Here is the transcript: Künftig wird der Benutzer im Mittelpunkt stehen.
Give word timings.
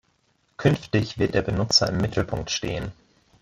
Künftig 0.57 1.19
wird 1.19 1.35
der 1.35 1.43
Benutzer 1.43 1.87
im 1.89 1.97
Mittelpunkt 1.97 2.49
stehen. 2.49 2.91